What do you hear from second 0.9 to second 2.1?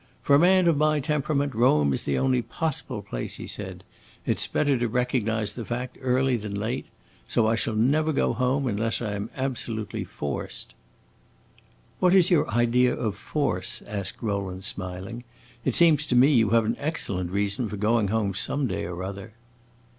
temperament, Rome is